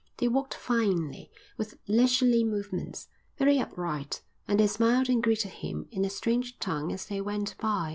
They 0.17 0.27
walked 0.27 0.55
finely, 0.55 1.29
with 1.57 1.77
leisurely 1.87 2.43
movements, 2.43 3.07
very 3.37 3.59
upright; 3.59 4.23
and 4.47 4.59
they 4.59 4.65
smiled 4.65 5.09
and 5.09 5.21
greeted 5.21 5.49
him 5.51 5.87
in 5.91 6.03
a 6.03 6.09
strange 6.09 6.57
tongue 6.57 6.91
as 6.91 7.05
they 7.05 7.21
went 7.21 7.55
by. 7.59 7.89